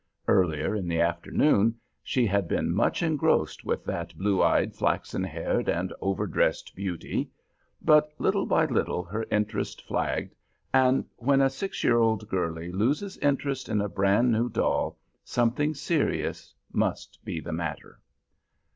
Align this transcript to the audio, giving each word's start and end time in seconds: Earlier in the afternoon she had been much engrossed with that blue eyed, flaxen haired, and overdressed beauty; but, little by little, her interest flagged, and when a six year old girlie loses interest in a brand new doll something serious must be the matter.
Earlier 0.27 0.75
in 0.75 0.87
the 0.87 0.99
afternoon 0.99 1.75
she 2.01 2.25
had 2.25 2.47
been 2.47 2.73
much 2.73 3.03
engrossed 3.03 3.63
with 3.63 3.85
that 3.85 4.15
blue 4.17 4.41
eyed, 4.41 4.73
flaxen 4.75 5.23
haired, 5.23 5.69
and 5.69 5.93
overdressed 6.01 6.75
beauty; 6.75 7.29
but, 7.83 8.11
little 8.17 8.47
by 8.47 8.65
little, 8.65 9.03
her 9.03 9.27
interest 9.29 9.83
flagged, 9.85 10.33
and 10.73 11.05
when 11.17 11.39
a 11.39 11.51
six 11.51 11.83
year 11.83 11.99
old 11.99 12.27
girlie 12.29 12.71
loses 12.71 13.15
interest 13.19 13.69
in 13.69 13.79
a 13.79 13.87
brand 13.87 14.31
new 14.31 14.49
doll 14.49 14.97
something 15.23 15.75
serious 15.75 16.55
must 16.73 17.23
be 17.23 17.39
the 17.39 17.53
matter. 17.53 17.99